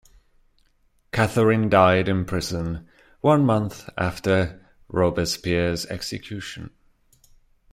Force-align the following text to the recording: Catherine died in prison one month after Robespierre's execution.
Catherine 1.11 1.69
died 1.69 2.07
in 2.09 2.25
prison 2.25 2.87
one 3.19 3.45
month 3.45 3.87
after 3.95 4.59
Robespierre's 4.89 5.85
execution. 5.85 6.71